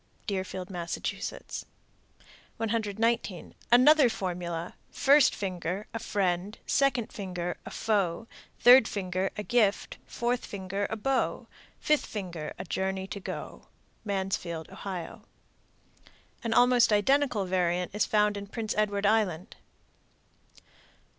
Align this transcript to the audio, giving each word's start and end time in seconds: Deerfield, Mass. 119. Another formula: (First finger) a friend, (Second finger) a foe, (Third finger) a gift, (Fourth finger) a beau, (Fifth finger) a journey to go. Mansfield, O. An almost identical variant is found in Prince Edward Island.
Deerfield, 0.25 0.71
Mass. 0.71 0.97
119. 0.97 3.53
Another 3.71 4.09
formula: 4.09 4.73
(First 4.89 5.35
finger) 5.35 5.85
a 5.93 5.99
friend, 5.99 6.57
(Second 6.65 7.13
finger) 7.13 7.55
a 7.67 7.69
foe, 7.69 8.25
(Third 8.59 8.87
finger) 8.87 9.29
a 9.37 9.43
gift, 9.43 9.99
(Fourth 10.07 10.43
finger) 10.43 10.87
a 10.89 10.95
beau, 10.95 11.45
(Fifth 11.79 12.07
finger) 12.07 12.51
a 12.57 12.63
journey 12.65 13.05
to 13.05 13.19
go. 13.19 13.67
Mansfield, 14.03 14.69
O. 14.71 15.21
An 16.43 16.51
almost 16.51 16.91
identical 16.91 17.45
variant 17.45 17.93
is 17.93 18.07
found 18.07 18.37
in 18.37 18.47
Prince 18.47 18.73
Edward 18.75 19.05
Island. 19.05 19.55